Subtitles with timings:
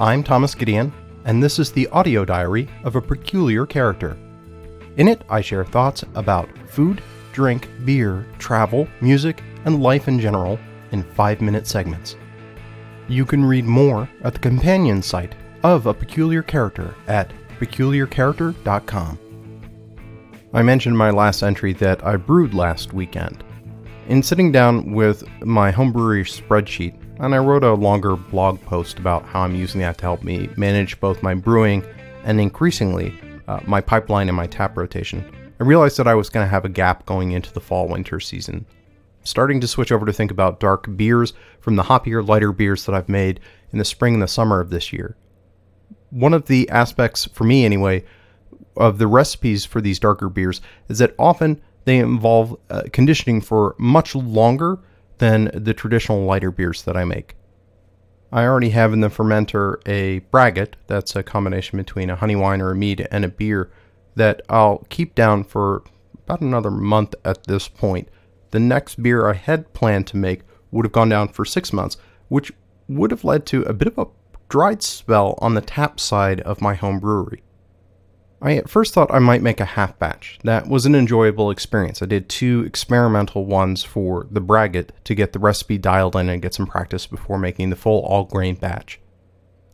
[0.00, 0.94] I'm Thomas Gideon,
[1.26, 4.16] and this is the audio diary of a peculiar character.
[4.96, 7.02] In it, I share thoughts about food,
[7.34, 10.58] drink, beer, travel, music, and life in general
[10.92, 12.16] in five minute segments.
[13.08, 15.34] You can read more at the companion site
[15.64, 19.18] of A Peculiar Character at peculiarcharacter.com.
[20.54, 23.44] I mentioned my last entry that I brewed last weekend.
[24.08, 29.24] In sitting down with my homebrewery spreadsheet, and I wrote a longer blog post about
[29.24, 31.84] how I'm using that to help me manage both my brewing
[32.24, 33.14] and increasingly
[33.46, 35.24] uh, my pipeline and my tap rotation.
[35.60, 38.20] I realized that I was going to have a gap going into the fall winter
[38.20, 38.64] season.
[39.22, 42.94] Starting to switch over to think about dark beers from the hoppier, lighter beers that
[42.94, 43.38] I've made
[43.70, 45.16] in the spring and the summer of this year.
[46.08, 48.04] One of the aspects, for me anyway,
[48.76, 53.74] of the recipes for these darker beers is that often they involve uh, conditioning for
[53.78, 54.78] much longer
[55.20, 57.36] than the traditional lighter beers that I make.
[58.32, 62.62] I already have in the fermenter a braggot, that's a combination between a honey wine
[62.62, 63.70] or a mead and a beer,
[64.14, 65.82] that I'll keep down for
[66.24, 68.08] about another month at this point.
[68.50, 71.98] The next beer I had planned to make would have gone down for six months,
[72.28, 72.52] which
[72.88, 74.06] would have led to a bit of a
[74.48, 77.42] dried spell on the tap side of my home brewery.
[78.42, 80.38] I at first thought I might make a half batch.
[80.44, 82.00] That was an enjoyable experience.
[82.00, 86.40] I did two experimental ones for the braggot to get the recipe dialed in and
[86.40, 88.98] get some practice before making the full all grain batch.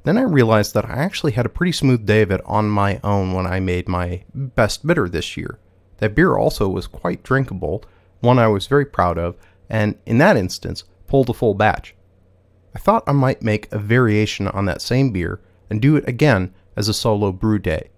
[0.02, 3.00] Then I realized that I actually had a pretty smooth day of it on my
[3.04, 5.58] own when I made my best bitter this year.
[5.98, 7.84] That beer also was quite drinkable,
[8.20, 9.36] one I was very proud of,
[9.70, 11.94] and in that instance, pulled a full batch.
[12.74, 16.52] I thought I might make a variation on that same beer and do it again
[16.76, 17.90] as a solo brew day.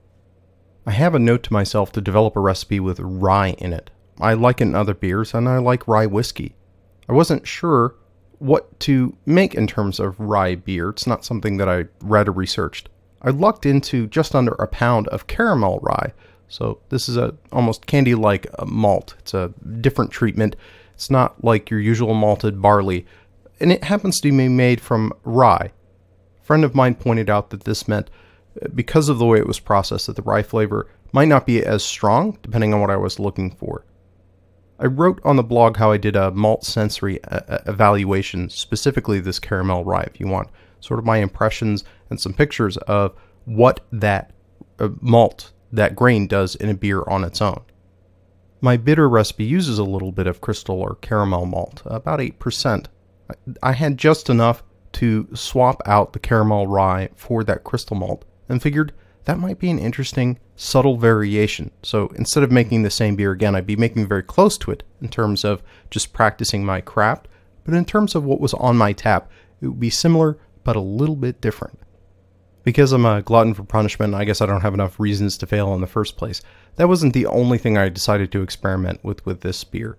[0.89, 3.91] I have a note to myself to develop a recipe with rye in it.
[4.19, 6.55] I like it in other beers, and I like rye whiskey.
[7.07, 7.95] I wasn't sure
[8.39, 10.89] what to make in terms of rye beer.
[10.89, 12.89] It's not something that I read or researched.
[13.21, 16.15] I lucked into just under a pound of caramel rye.
[16.49, 19.15] So this is a almost candy-like uh, malt.
[19.19, 19.53] It's a
[19.83, 20.57] different treatment.
[20.95, 23.05] It's not like your usual malted barley,
[23.61, 25.71] and it happens to be made from rye.
[26.41, 28.09] A friend of mine pointed out that this meant
[28.75, 31.85] because of the way it was processed, that the rye flavor might not be as
[31.85, 33.85] strong, depending on what I was looking for.
[34.79, 39.19] I wrote on the blog how I did a malt sensory uh, uh, evaluation, specifically
[39.19, 40.49] this caramel rye, if you want
[40.81, 43.15] sort of my impressions and some pictures of
[43.45, 44.33] what that
[44.79, 47.61] uh, malt, that grain does in a beer on its own.
[48.61, 52.87] My bitter recipe uses a little bit of crystal or caramel malt, about 8%.
[53.63, 58.63] I had just enough to swap out the caramel rye for that crystal malt and
[58.63, 58.93] figured
[59.25, 61.71] that might be an interesting, subtle variation.
[61.83, 64.83] So instead of making the same beer again, I'd be making very close to it
[65.03, 67.29] in terms of just practicing my craft,
[67.65, 70.81] but in terms of what was on my tap, it would be similar but a
[70.81, 71.79] little bit different.
[72.65, 75.75] Because I'm a glutton for punishment, I guess I don't have enough reasons to fail
[75.75, 76.43] in the first place.
[76.77, 79.99] That wasn't the only thing I decided to experiment with with this beer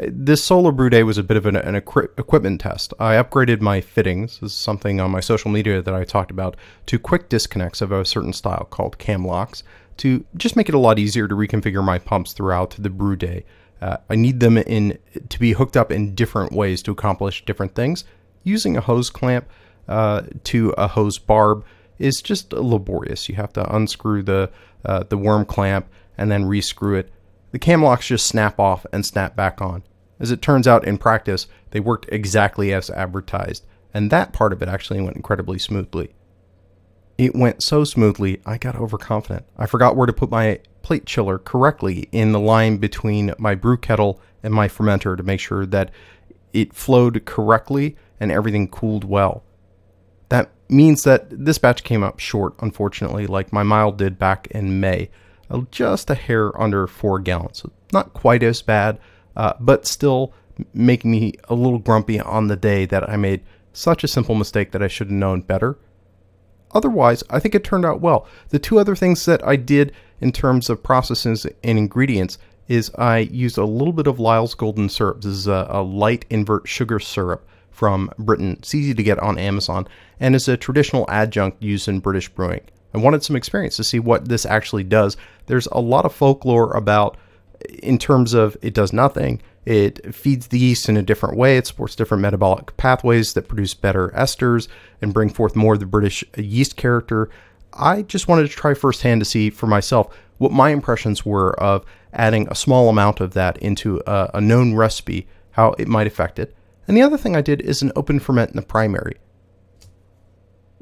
[0.00, 2.94] this solo brew day was a bit of an, an equi- equipment test.
[2.98, 6.56] I upgraded my fittings, this is something on my social media that I talked about,
[6.86, 9.62] to quick disconnects of a certain style called cam locks
[9.98, 13.44] to just make it a lot easier to reconfigure my pumps throughout the brew day.
[13.80, 14.98] Uh, I need them in
[15.28, 18.04] to be hooked up in different ways to accomplish different things.
[18.44, 19.48] Using a hose clamp
[19.88, 21.64] uh, to a hose barb
[21.98, 23.28] is just laborious.
[23.28, 24.50] You have to unscrew the
[24.84, 25.86] uh, the worm clamp
[26.16, 27.10] and then rescrew it
[27.52, 29.84] the cam locks just snap off and snap back on.
[30.18, 33.64] As it turns out in practice, they worked exactly as advertised,
[33.94, 36.14] and that part of it actually went incredibly smoothly.
[37.18, 39.44] It went so smoothly, I got overconfident.
[39.56, 43.76] I forgot where to put my plate chiller correctly in the line between my brew
[43.76, 45.90] kettle and my fermenter to make sure that
[46.52, 49.44] it flowed correctly and everything cooled well.
[50.30, 54.80] That means that this batch came up short, unfortunately, like my mild did back in
[54.80, 55.10] May
[55.70, 57.58] just a hair under four gallons.
[57.58, 58.98] So not quite as bad,
[59.36, 60.32] uh, but still
[60.74, 64.72] making me a little grumpy on the day that I made such a simple mistake
[64.72, 65.78] that I should have known better.
[66.72, 68.26] Otherwise, I think it turned out well.
[68.48, 72.38] The two other things that I did in terms of processes and ingredients
[72.68, 75.22] is I used a little bit of Lyle's Golden Syrup.
[75.22, 78.56] This is a, a light invert sugar syrup from Britain.
[78.58, 79.86] It's easy to get on Amazon
[80.20, 82.62] and is a traditional adjunct used in British brewing.
[82.94, 85.16] I wanted some experience to see what this actually does.
[85.46, 87.16] There's a lot of folklore about,
[87.82, 89.40] in terms of it does nothing.
[89.64, 91.56] It feeds the yeast in a different way.
[91.56, 94.68] It supports different metabolic pathways that produce better esters
[95.00, 97.30] and bring forth more of the British yeast character.
[97.72, 101.84] I just wanted to try firsthand to see for myself what my impressions were of
[102.12, 106.38] adding a small amount of that into a, a known recipe, how it might affect
[106.38, 106.54] it.
[106.88, 109.16] And the other thing I did is an open ferment in the primary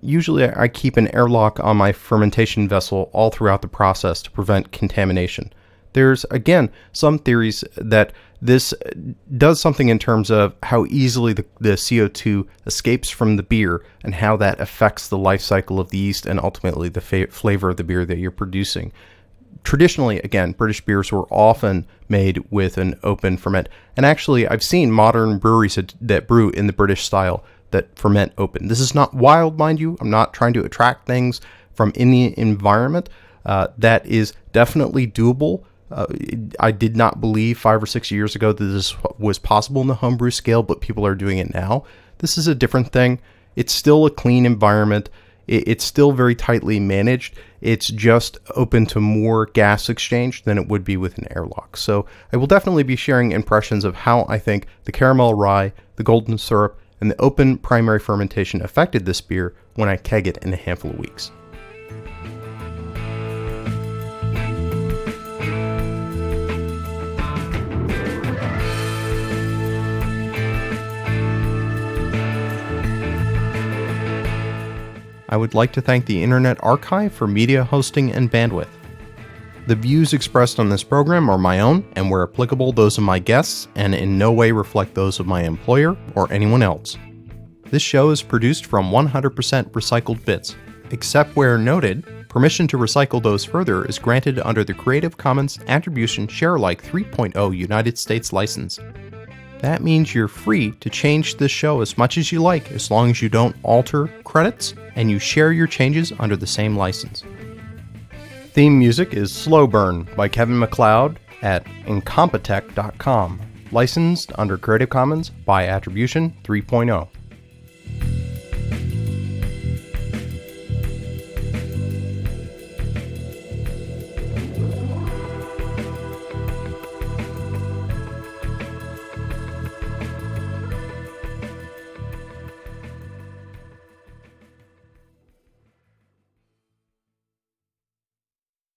[0.02, 4.72] Usually, I keep an airlock on my fermentation vessel all throughout the process to prevent
[4.72, 5.52] contamination.
[5.92, 8.72] There's, again, some theories that this
[9.36, 14.14] does something in terms of how easily the, the CO2 escapes from the beer and
[14.14, 17.76] how that affects the life cycle of the yeast and ultimately the fa- flavor of
[17.76, 18.92] the beer that you're producing.
[19.62, 23.68] Traditionally, again, British beers were often made with an open ferment.
[23.96, 28.32] And actually, I've seen modern breweries that, that brew in the British style that ferment
[28.38, 28.68] open.
[28.68, 29.96] This is not wild, mind you.
[30.00, 31.40] I'm not trying to attract things
[31.74, 33.08] from any environment.
[33.44, 35.64] Uh, that is definitely doable.
[35.90, 36.06] Uh,
[36.60, 39.94] I did not believe five or six years ago that this was possible in the
[39.94, 41.84] homebrew scale, but people are doing it now.
[42.18, 43.20] This is a different thing.
[43.56, 45.10] It's still a clean environment.
[45.48, 47.34] it's still very tightly managed.
[47.60, 51.76] It's just open to more gas exchange than it would be with an airlock.
[51.76, 56.04] So I will definitely be sharing impressions of how I think the caramel rye, the
[56.04, 60.52] golden syrup, and the open primary fermentation affected this beer when I keg it in
[60.52, 61.30] a handful of weeks.
[75.32, 78.79] I would like to thank the Internet Archive for media hosting and bandwidth.
[79.70, 83.20] The views expressed on this program are my own and, where applicable, those of my
[83.20, 86.98] guests, and in no way reflect those of my employer or anyone else.
[87.66, 90.56] This show is produced from 100% recycled bits.
[90.90, 96.26] Except where noted, permission to recycle those further is granted under the Creative Commons Attribution
[96.26, 98.80] Sharealike 3.0 United States license.
[99.60, 103.10] That means you're free to change this show as much as you like as long
[103.10, 107.22] as you don't alter credits and you share your changes under the same license.
[108.52, 115.68] Theme music is Slow Burn by Kevin MacLeod at incompetech.com, licensed under Creative Commons by
[115.68, 117.06] Attribution 3.0.